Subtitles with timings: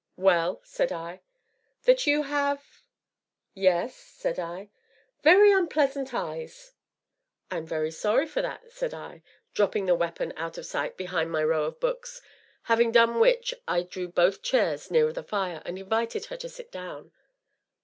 [0.17, 1.21] "Well?" said I."
[1.85, 2.81] that you have"
[3.69, 4.71] "Yes?" said I."
[5.23, 6.73] very unpleasant eyes!"
[7.51, 9.21] "I am very sorry for that," said I,
[9.53, 12.19] dropping the weapon out of sight behind my row of books,
[12.63, 16.71] having done which, I drew both chairs nearer the fire, and invited her to sit
[16.71, 17.11] down.